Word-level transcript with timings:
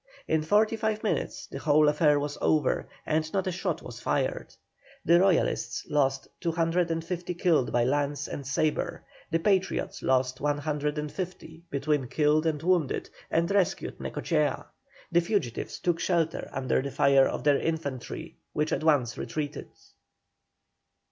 In 0.27 0.41
forty 0.41 0.75
five 0.75 1.03
minutes 1.03 1.45
the 1.45 1.59
whole 1.59 1.87
affair 1.87 2.19
was 2.19 2.35
over, 2.41 2.89
and 3.05 3.31
not 3.33 3.45
a 3.45 3.51
shot 3.51 3.83
was 3.83 3.99
fired. 3.99 4.47
The 5.05 5.19
Royalists 5.19 5.85
lost 5.91 6.27
250 6.39 7.35
killed 7.35 7.71
by 7.71 7.83
lance 7.83 8.27
and 8.27 8.43
sabre; 8.47 9.03
the 9.29 9.37
Patriots 9.37 10.01
lost 10.01 10.41
150 10.41 11.63
between 11.69 12.07
killed 12.07 12.47
and 12.47 12.63
wounded, 12.63 13.11
and 13.29 13.51
rescued 13.51 13.99
Necochea. 13.99 14.65
The 15.11 15.21
fugitives 15.21 15.77
took 15.77 15.99
shelter 15.99 16.49
under 16.51 16.81
the 16.81 16.89
fire 16.89 17.27
of 17.27 17.43
their 17.43 17.59
infantry, 17.59 18.37
which 18.53 18.73
at 18.73 18.83
once 18.83 19.19
retreated. 19.19 19.67